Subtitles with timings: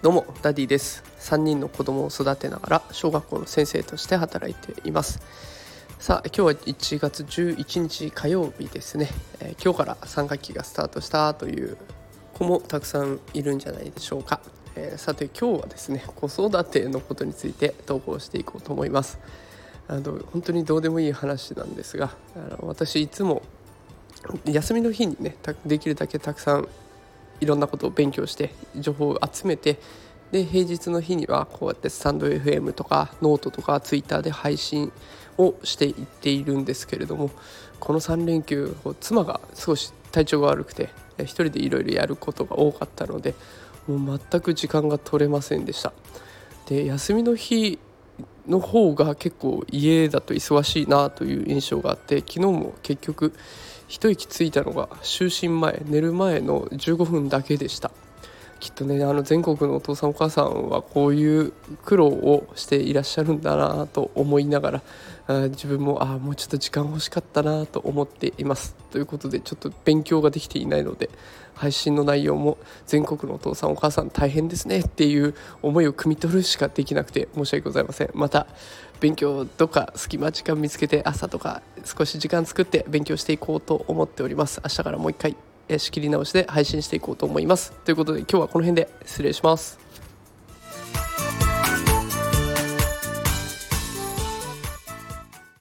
[0.00, 1.02] どうもダディです。
[1.18, 5.20] 3人の子供を育てながら小学校の先生として働いています。
[5.98, 9.08] さあ今日は1月11日火曜日ですね、
[9.40, 11.76] えー、今日から3学期がスタートしたという
[12.34, 14.40] 子もたくさんいるんじゃないでしょうか、
[14.76, 19.18] えー、さて今日はですね子育てのことについて投稿していこうと思います。
[19.88, 23.42] あの本当にどうでもいい話なんですがあの私いつも
[24.44, 26.68] 休みの日にねできるだけたくさん
[27.40, 29.78] いろんなことを勉強して情報を集めて
[30.32, 34.92] で平日の日にはこうやってスタンド FM とかノートとかツイッターで配信
[35.38, 37.30] をしていっているんですけれども
[37.80, 40.90] この3連休妻が少し体調が悪くて
[41.20, 43.34] 一人でいろいろやることが多かったので
[43.86, 45.92] もう全く時間が取れませんでした。
[46.66, 47.78] で休みの日
[48.48, 53.32] の方が結構家だと忙しいなという印象があって昨日も結局
[53.86, 57.90] 一息ついたのが就寝前寝る前の15分だけでした。
[58.60, 61.52] きっとねあの全国のお父さんお母さんはこういう
[61.84, 64.82] 苦労をしていらっしゃるんだなと思いながら
[65.28, 68.74] あ自分もあもうちょっと時間欲しかったなと思っています。
[68.90, 71.10] ということでちょっと勉強ができていないので
[71.54, 78.10] 配信の内容も全国のお父さんお母さん大変ですねっていう思いを汲み取るしかできなくて申し訳ございません。
[78.14, 78.46] また
[79.00, 84.60] 勉強とか隙間時間見つけて朝とか少し時間作って勉強していこうと思っております。
[84.64, 85.47] 明日からもう一回。
[85.76, 87.72] 仕切り直しで配信していこうと思います。
[87.84, 89.78] ということで今日はこの辺で失礼します。